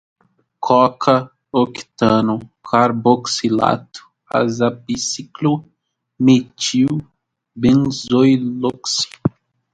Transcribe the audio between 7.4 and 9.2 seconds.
benzoiloxi